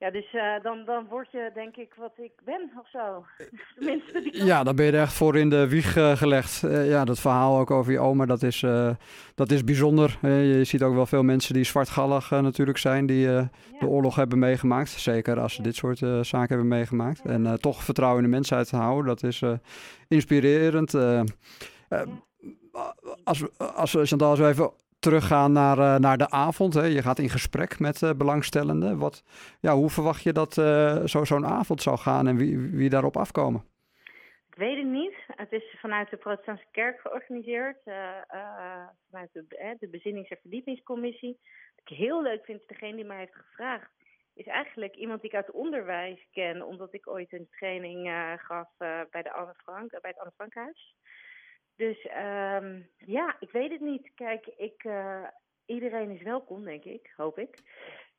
Ja, 0.02 0.10
dus 0.10 0.32
uh, 0.32 0.42
dan, 0.62 0.84
dan 0.84 1.06
word 1.08 1.28
je 1.30 1.50
denk 1.54 1.76
ik 1.76 1.94
wat 1.96 2.12
ik 2.16 2.32
ben 2.44 2.70
of 2.78 2.88
zo. 2.90 3.24
Tenminste, 3.76 4.20
die 4.20 4.44
ja, 4.44 4.62
dan 4.62 4.76
ben 4.76 4.84
je 4.84 4.92
er 4.92 5.00
echt 5.00 5.12
voor 5.12 5.36
in 5.36 5.50
de 5.50 5.68
wieg 5.68 5.96
uh, 5.96 6.16
gelegd. 6.16 6.62
Uh, 6.62 6.88
ja, 6.88 7.04
dat 7.04 7.20
verhaal 7.20 7.58
ook 7.58 7.70
over 7.70 7.92
je 7.92 7.98
oma, 7.98 8.26
dat 8.26 8.42
is, 8.42 8.64
dat 9.34 9.50
is 9.50 9.64
bijzonder. 9.64 10.18
je 10.22 10.64
ziet 10.64 10.82
ook 10.82 10.94
wel 10.94 11.06
veel 11.06 11.22
mensen 11.22 11.54
die 11.54 11.64
zwartgallig 11.64 12.30
natuurlijk 12.30 12.78
zijn, 12.78 13.06
die 13.06 13.20
ja. 13.20 13.50
de 13.78 13.86
oorlog 13.86 14.16
hebben 14.16 14.38
meegemaakt. 14.38 14.90
Zeker 14.90 15.40
als 15.40 15.54
ze 15.54 15.62
dit 15.62 15.76
soort 15.76 15.98
zaken 15.98 16.48
hebben 16.48 16.68
meegemaakt. 16.68 17.20
Ja. 17.24 17.30
En 17.30 17.60
toch 17.60 17.82
vertrouwen 17.82 18.24
in 18.24 18.30
de 18.30 18.36
mensheid 18.36 18.68
te 18.68 18.76
houden, 18.76 19.06
dat 19.06 19.22
is 19.22 19.42
inspirerend. 20.08 20.94
als, 23.24 23.44
als 23.56 23.92
we 23.92 24.06
Chantal 24.06 24.36
zo 24.36 24.48
even 24.48 24.72
teruggaan 25.02 25.52
naar, 25.52 25.78
uh, 25.78 25.96
naar 25.96 26.18
de 26.18 26.30
avond. 26.30 26.74
Hè. 26.74 26.84
Je 26.84 27.02
gaat 27.02 27.18
in 27.18 27.28
gesprek 27.28 27.78
met 27.78 28.00
uh, 28.02 28.10
belangstellenden. 28.16 28.98
Wat, 28.98 29.24
ja, 29.60 29.74
hoe 29.74 29.90
verwacht 29.90 30.22
je 30.22 30.32
dat 30.32 30.56
uh, 30.56 31.04
zo, 31.04 31.24
zo'n 31.24 31.46
avond 31.46 31.82
zou 31.82 31.96
gaan 31.98 32.26
en 32.26 32.36
wie, 32.36 32.58
wie 32.58 32.90
daarop 32.90 33.16
afkomen? 33.16 33.64
Ik 34.50 34.58
weet 34.58 34.76
het 34.76 34.86
niet. 34.86 35.14
Het 35.26 35.52
is 35.52 35.76
vanuit 35.80 36.10
de 36.10 36.16
Protestantse 36.16 36.66
Kerk 36.70 37.00
georganiseerd. 37.00 37.78
vanuit 39.10 39.32
de, 39.32 39.76
de 39.78 39.88
Bezinnings- 39.88 40.30
en 40.30 40.38
Verdiepingscommissie. 40.40 41.38
Wat 41.76 41.90
ik 41.90 41.96
heel 41.96 42.22
leuk 42.22 42.44
vind, 42.44 42.60
degene 42.66 42.96
die 42.96 43.04
mij 43.04 43.18
heeft 43.18 43.34
gevraagd, 43.34 43.90
is 44.34 44.46
eigenlijk 44.46 44.94
iemand 44.94 45.20
die 45.20 45.30
ik 45.30 45.36
uit 45.36 45.50
onderwijs 45.50 46.26
ken, 46.32 46.66
omdat 46.66 46.94
ik 46.94 47.08
ooit 47.08 47.32
een 47.32 47.48
training 47.58 48.10
gaf 48.36 48.68
bij, 49.10 49.22
de 49.22 49.32
Anne 49.32 49.54
Frank, 49.56 49.90
bij 49.90 50.10
het 50.10 50.18
Anne 50.18 50.32
Frankhuis. 50.36 50.94
Dus 51.82 52.06
um, 52.06 52.88
ja, 52.96 53.36
ik 53.40 53.50
weet 53.50 53.70
het 53.70 53.80
niet. 53.80 54.10
Kijk, 54.14 54.46
ik, 54.56 54.84
uh, 54.84 55.24
iedereen 55.66 56.10
is 56.10 56.22
welkom, 56.22 56.64
denk 56.64 56.84
ik, 56.84 57.12
hoop 57.16 57.38
ik. 57.38 57.58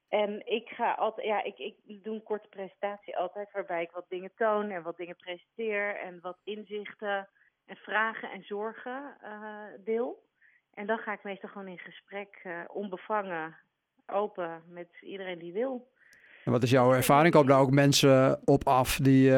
En 0.07 0.45
ik 0.45 0.69
ga 0.69 0.91
altijd, 0.91 1.27
ja, 1.27 1.43
ik, 1.43 1.57
ik 1.85 2.03
doe 2.03 2.15
een 2.15 2.23
korte 2.23 2.47
presentatie 2.49 3.17
altijd, 3.17 3.51
waarbij 3.51 3.81
ik 3.81 3.91
wat 3.91 4.05
dingen 4.09 4.31
toon 4.35 4.69
en 4.69 4.83
wat 4.83 4.97
dingen 4.97 5.15
presenteer 5.15 5.95
en 5.95 6.19
wat 6.21 6.37
inzichten 6.43 7.29
en 7.65 7.75
vragen 7.75 8.31
en 8.31 8.43
zorgen 8.43 9.17
uh, 9.23 9.83
deel. 9.83 10.23
En 10.73 10.87
dan 10.87 10.97
ga 10.97 11.13
ik 11.13 11.23
meestal 11.23 11.49
gewoon 11.49 11.67
in 11.67 11.79
gesprek, 11.79 12.41
uh, 12.43 12.59
onbevangen, 12.67 13.55
open 14.05 14.63
met 14.67 14.89
iedereen 15.01 15.39
die 15.39 15.53
wil. 15.53 15.91
En 16.45 16.51
wat 16.51 16.63
is 16.63 16.71
jouw 16.71 16.93
ervaring? 16.93 17.33
Komen 17.33 17.49
daar 17.49 17.61
ook 17.61 17.71
mensen 17.71 18.41
op 18.45 18.67
af 18.67 18.97
die 18.97 19.31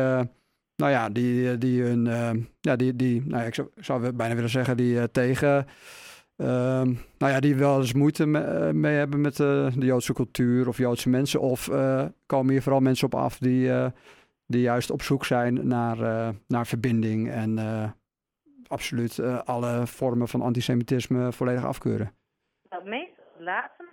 nou 0.75 0.91
ja, 0.91 1.09
die, 1.09 1.51
eh, 1.51 1.59
die 1.59 1.81
hun, 1.81 2.05
uh, 2.05 2.31
ja, 2.61 2.75
die, 2.75 2.95
die, 2.95 3.21
nou 3.25 3.41
ja, 3.41 3.47
ik 3.47 3.55
zou, 3.55 3.67
zou 3.75 4.11
bijna 4.11 4.35
willen 4.35 4.49
zeggen, 4.49 4.77
die 4.77 4.95
uh, 4.95 5.03
tegen, 5.03 5.65
uh, 6.37 6.47
nou 7.17 7.31
ja, 7.31 7.39
die 7.39 7.55
wel 7.55 7.79
eens 7.79 7.93
moeite 7.93 8.25
mee, 8.25 8.43
eh, 8.43 8.71
mee 8.71 8.95
hebben 8.95 9.21
met 9.21 9.35
de 9.35 9.71
Joodse 9.79 10.13
cultuur 10.13 10.67
of 10.67 10.77
Joodse 10.77 11.09
mensen. 11.09 11.39
Of 11.39 11.69
komen 12.25 12.51
hier 12.51 12.61
vooral 12.61 12.81
mensen 12.81 13.05
op 13.05 13.15
af 13.15 13.37
die, 13.37 13.71
die 14.45 14.61
juist 14.61 14.91
op 14.91 15.01
zoek 15.01 15.25
zijn 15.25 15.67
naar, 15.67 16.33
naar 16.47 16.67
verbinding 16.67 17.31
en 17.31 17.59
absoluut 18.67 19.19
alle 19.45 19.87
vormen 19.87 20.27
van 20.27 20.41
antisemitisme 20.41 21.31
volledig 21.31 21.65
afkeuren? 21.65 22.11
Nou, 22.69 22.89
meestal 22.89 23.23
laatste, 23.39 23.83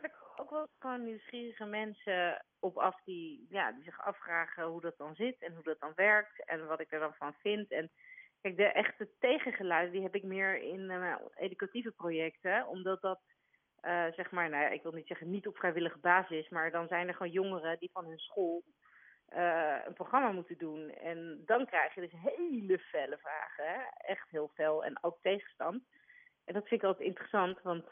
wel 0.52 0.68
gewoon 0.78 1.04
nieuwsgierige 1.04 1.64
mensen 1.64 2.44
op 2.58 2.76
af 2.76 3.00
die, 3.04 3.46
ja, 3.50 3.72
die 3.72 3.84
zich 3.84 4.00
afvragen 4.00 4.64
hoe 4.64 4.80
dat 4.80 4.96
dan 4.96 5.14
zit 5.14 5.42
en 5.42 5.54
hoe 5.54 5.64
dat 5.64 5.80
dan 5.80 5.92
werkt 5.94 6.44
en 6.44 6.66
wat 6.66 6.80
ik 6.80 6.92
er 6.92 7.00
dan 7.00 7.14
van 7.14 7.34
vind. 7.34 7.70
En 7.70 7.90
kijk, 8.40 8.56
de 8.56 8.72
echte 8.72 9.08
tegengeluiden 9.18 9.92
die 9.92 10.02
heb 10.02 10.14
ik 10.14 10.22
meer 10.22 10.62
in 10.62 10.80
uh, 10.80 11.14
educatieve 11.34 11.92
projecten, 11.92 12.66
omdat 12.66 13.00
dat, 13.00 13.20
uh, 13.82 14.06
zeg 14.12 14.30
maar, 14.30 14.50
nou 14.50 14.62
ja, 14.62 14.68
ik 14.68 14.82
wil 14.82 14.92
niet 14.92 15.06
zeggen 15.06 15.30
niet 15.30 15.46
op 15.46 15.56
vrijwillige 15.56 15.98
basis, 15.98 16.48
maar 16.48 16.70
dan 16.70 16.88
zijn 16.88 17.08
er 17.08 17.14
gewoon 17.14 17.32
jongeren 17.32 17.78
die 17.78 17.90
van 17.92 18.04
hun 18.04 18.18
school 18.18 18.62
uh, 19.36 19.78
een 19.84 19.94
programma 19.94 20.32
moeten 20.32 20.58
doen. 20.58 20.90
En 20.90 21.42
dan 21.46 21.66
krijg 21.66 21.94
je 21.94 22.00
dus 22.00 22.20
hele 22.34 22.78
felle 22.78 23.18
vragen, 23.18 23.64
hè? 23.64 23.80
echt 23.96 24.30
heel 24.30 24.50
fel 24.54 24.84
en 24.84 25.02
ook 25.02 25.18
tegenstand. 25.20 25.82
En 26.44 26.54
dat 26.54 26.68
vind 26.68 26.82
ik 26.82 26.86
altijd 26.86 27.08
interessant, 27.08 27.62
want 27.62 27.84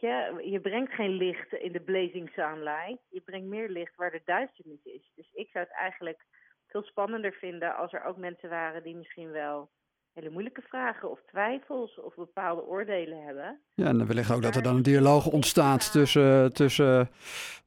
je, 0.00 0.42
je 0.50 0.60
brengt 0.60 0.92
geen 0.92 1.10
licht 1.10 1.52
in 1.52 1.72
de 1.72 1.80
blazing 1.80 2.30
sunlight. 2.30 2.98
Je 3.08 3.20
brengt 3.20 3.46
meer 3.46 3.68
licht 3.68 3.96
waar 3.96 4.10
de 4.10 4.22
duisternis 4.24 4.84
is. 4.84 5.12
Dus 5.14 5.30
ik 5.32 5.48
zou 5.52 5.64
het 5.64 5.74
eigenlijk 5.74 6.24
veel 6.66 6.82
spannender 6.82 7.32
vinden 7.32 7.76
als 7.76 7.92
er 7.92 8.04
ook 8.04 8.16
mensen 8.16 8.48
waren 8.48 8.82
die 8.82 8.96
misschien 8.96 9.30
wel 9.30 9.70
hele 10.12 10.30
moeilijke 10.30 10.62
vragen 10.62 11.10
of 11.10 11.20
twijfels 11.26 12.00
of 12.00 12.14
bepaalde 12.14 12.66
oordelen 12.66 13.22
hebben. 13.24 13.60
Ja, 13.74 13.86
en 13.86 13.98
dan 13.98 14.06
wellicht 14.06 14.32
ook 14.32 14.42
dat 14.42 14.56
er 14.56 14.62
dan 14.62 14.76
een 14.76 14.82
dialoog 14.82 15.26
ontstaat 15.26 15.92
tussen, 15.92 16.52
tussen 16.52 17.10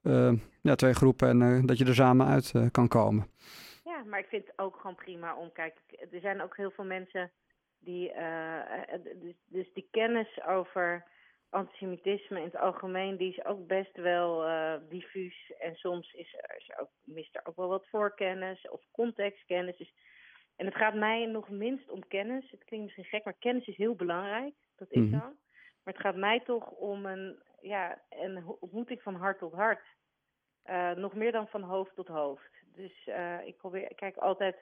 uh, 0.03 0.34
ja, 0.62 0.75
twee 0.75 0.94
groepen 0.94 1.27
en 1.27 1.41
uh, 1.41 1.65
dat 1.65 1.77
je 1.77 1.86
er 1.86 1.96
samen 1.96 2.27
uit 2.27 2.51
uh, 2.55 2.65
kan 2.72 2.88
komen. 2.88 3.27
Ja, 3.84 4.03
maar 4.03 4.20
ik 4.20 4.27
vind 4.27 4.46
het 4.46 4.60
ook 4.60 4.75
gewoon 4.75 4.96
prima 4.96 5.36
om, 5.36 5.51
kijk, 5.51 5.75
er 6.12 6.20
zijn 6.20 6.41
ook 6.41 6.58
heel 6.58 6.72
veel 6.72 6.86
mensen 6.86 7.32
die, 7.79 8.13
dus, 9.22 9.36
dus 9.46 9.74
die 9.74 9.88
kennis 9.91 10.46
over 10.48 11.03
antisemitisme 11.55 12.39
in 12.39 12.45
het 12.45 12.57
algemeen, 12.57 13.17
die 13.17 13.31
is 13.31 13.45
ook 13.45 13.67
best 13.67 13.95
wel 13.95 14.47
uh, 14.47 14.74
diffuus. 14.89 15.53
En 15.59 15.75
soms 15.75 16.13
is 16.13 16.33
er, 16.33 16.79
ook, 16.79 16.89
mist 17.03 17.35
er 17.35 17.41
ook 17.45 17.55
wel 17.55 17.67
wat 17.67 17.88
voorkennis 17.88 18.69
of 18.69 18.81
contextkennis. 18.91 19.77
Dus, 19.77 19.93
en 20.55 20.65
het 20.65 20.75
gaat 20.75 20.95
mij 20.95 21.25
nog 21.25 21.50
minst 21.50 21.89
om 21.89 22.07
kennis. 22.07 22.51
Het 22.51 22.63
klinkt 22.63 22.85
misschien 22.85 23.05
gek, 23.05 23.24
maar 23.24 23.39
kennis 23.39 23.67
is 23.67 23.77
heel 23.77 23.95
belangrijk. 23.95 24.53
Dat 24.75 24.91
is 24.91 25.01
mm 25.01 25.12
zo. 25.12 25.33
Maar 25.83 25.93
het 25.93 26.03
gaat 26.03 26.15
mij 26.15 26.39
toch 26.39 26.69
om 26.69 27.05
een, 27.05 27.43
ja, 27.62 28.01
een 28.09 28.45
ontmoeting 28.59 29.01
van 29.01 29.15
hart 29.15 29.39
tot 29.39 29.53
hart. 29.53 29.85
Uh, 30.65 30.91
nog 30.91 31.13
meer 31.13 31.31
dan 31.31 31.47
van 31.47 31.62
hoofd 31.62 31.95
tot 31.95 32.07
hoofd. 32.07 32.51
Dus 32.75 33.05
uh, 33.07 33.45
ik 33.45 33.57
probeer, 33.57 33.89
ik 33.91 33.95
kijk 33.95 34.17
altijd 34.17 34.55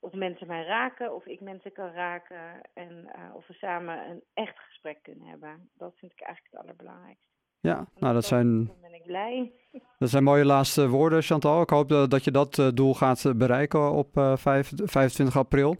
of 0.00 0.12
mensen 0.12 0.46
mij 0.46 0.64
raken, 0.64 1.14
of 1.14 1.26
ik 1.26 1.40
mensen 1.40 1.72
kan 1.72 1.90
raken 1.90 2.60
en 2.74 3.10
uh, 3.16 3.34
of 3.34 3.46
we 3.46 3.54
samen 3.54 4.10
een 4.10 4.22
echt 4.34 4.58
gesprek 4.58 4.98
kunnen 5.02 5.26
hebben. 5.26 5.70
Dat 5.74 5.92
vind 5.96 6.12
ik 6.12 6.20
eigenlijk 6.20 6.54
het 6.54 6.62
allerbelangrijkste. 6.62 7.28
Ja, 7.60 7.86
nou 7.96 8.14
dat 8.14 8.24
zijn. 8.24 8.66
Dan 8.66 8.80
ben 8.80 8.94
ik 8.94 9.02
blij. 9.02 9.52
Dat 9.98 10.10
zijn 10.10 10.24
mooie 10.24 10.44
laatste 10.44 10.88
woorden, 10.88 11.22
Chantal. 11.22 11.62
Ik 11.62 11.70
hoop 11.70 11.88
dat 11.88 12.24
je 12.24 12.30
dat 12.30 12.58
uh, 12.58 12.68
doel 12.74 12.94
gaat 12.94 13.32
bereiken 13.36 13.92
op 13.92 14.16
uh, 14.16 14.36
5, 14.36 14.72
25 14.76 15.36
april. 15.36 15.76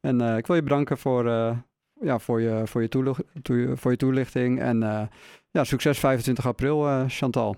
En 0.00 0.20
ik 0.20 0.46
wil 0.46 0.56
je 0.56 0.62
bedanken 0.62 0.98
voor, 0.98 1.24
ja, 2.00 2.18
voor, 2.18 2.40
je, 2.40 2.66
voor, 2.66 2.82
je 2.82 2.88
toelichting, 2.88 3.80
voor 3.80 3.90
je 3.90 3.96
toelichting. 3.96 4.60
En 4.60 5.10
ja, 5.50 5.64
succes 5.64 5.98
25 5.98 6.46
april, 6.46 7.08
Chantal. 7.08 7.56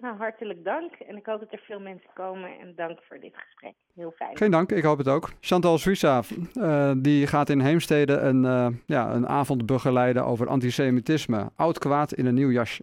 Nou, 0.00 0.16
hartelijk 0.16 0.64
dank. 0.64 0.92
En 0.92 1.16
ik 1.16 1.26
hoop 1.26 1.40
dat 1.40 1.52
er 1.52 1.62
veel 1.66 1.80
mensen 1.80 2.10
komen. 2.14 2.58
En 2.60 2.72
dank 2.76 2.98
voor 3.08 3.18
dit 3.20 3.36
gesprek. 3.36 3.74
Heel 3.94 4.12
fijn. 4.16 4.36
Geen 4.36 4.50
dank, 4.50 4.72
ik 4.72 4.84
hoop 4.84 4.98
het 4.98 5.08
ook. 5.08 5.32
Chantal 5.40 5.78
Suissa, 5.78 6.22
uh, 6.54 6.92
die 6.96 7.26
gaat 7.26 7.50
in 7.50 7.60
Heemstede 7.60 8.18
een, 8.18 8.44
uh, 8.44 8.66
ja, 8.86 9.14
een 9.14 9.28
avond 9.28 9.66
begeleiden 9.66 10.24
over 10.24 10.48
antisemitisme. 10.48 11.50
Oud 11.56 11.78
kwaad 11.78 12.12
in 12.12 12.26
een 12.26 12.34
nieuw 12.34 12.50
jasje. 12.50 12.74